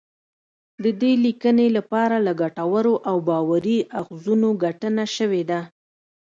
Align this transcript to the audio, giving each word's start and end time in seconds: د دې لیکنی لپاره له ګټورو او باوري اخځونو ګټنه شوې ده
د 0.83 0.85
دې 1.01 1.11
لیکنی 1.25 1.67
لپاره 1.77 2.15
له 2.25 2.31
ګټورو 2.41 2.93
او 3.09 3.15
باوري 3.27 3.77
اخځونو 4.01 4.49
ګټنه 4.63 5.03
شوې 5.15 5.43
ده 5.49 5.59